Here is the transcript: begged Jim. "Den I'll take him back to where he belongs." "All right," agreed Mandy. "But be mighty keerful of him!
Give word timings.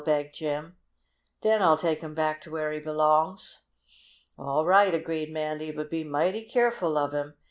begged 0.03 0.33
Jim. 0.33 0.75
"Den 1.41 1.61
I'll 1.61 1.77
take 1.77 2.01
him 2.01 2.15
back 2.15 2.41
to 2.41 2.49
where 2.49 2.71
he 2.71 2.79
belongs." 2.79 3.59
"All 4.35 4.65
right," 4.65 4.91
agreed 4.95 5.31
Mandy. 5.31 5.69
"But 5.69 5.91
be 5.91 6.03
mighty 6.03 6.43
keerful 6.43 6.97
of 6.97 7.11
him! 7.13 7.35